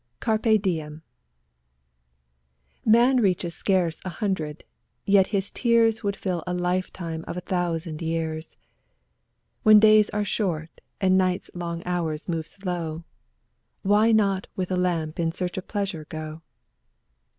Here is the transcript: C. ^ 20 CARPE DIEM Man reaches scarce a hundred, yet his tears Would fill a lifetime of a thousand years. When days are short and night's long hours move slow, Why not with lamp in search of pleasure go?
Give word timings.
C. 0.13 0.17
^ 0.31 0.41
20 0.41 0.41
CARPE 0.49 0.61
DIEM 0.63 1.03
Man 2.83 3.17
reaches 3.21 3.53
scarce 3.53 3.99
a 4.03 4.09
hundred, 4.09 4.63
yet 5.05 5.27
his 5.27 5.51
tears 5.51 6.01
Would 6.01 6.15
fill 6.15 6.43
a 6.47 6.55
lifetime 6.55 7.23
of 7.27 7.37
a 7.37 7.41
thousand 7.41 8.01
years. 8.01 8.57
When 9.61 9.79
days 9.79 10.09
are 10.09 10.25
short 10.25 10.81
and 10.99 11.19
night's 11.19 11.51
long 11.53 11.83
hours 11.85 12.27
move 12.27 12.47
slow, 12.47 13.03
Why 13.83 14.11
not 14.11 14.47
with 14.55 14.71
lamp 14.71 15.19
in 15.19 15.33
search 15.33 15.55
of 15.59 15.67
pleasure 15.67 16.07
go? 16.09 16.41